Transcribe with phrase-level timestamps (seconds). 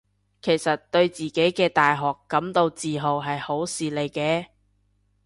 [0.41, 4.47] 其實對自己嘅大學感到自豪係好事嚟嘅